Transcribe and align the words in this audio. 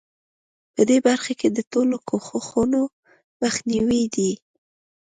په 0.73 0.81
دې 0.89 0.97
برخه 1.07 1.33
کې 1.39 1.47
د 1.51 1.59
ټولو 1.71 1.95
کوښښونو 2.07 2.81
مخنیوی 3.41 4.03
دی. 4.15 4.31